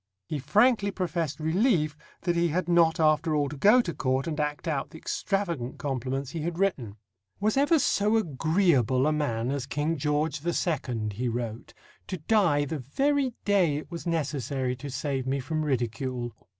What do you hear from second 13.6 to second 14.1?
it was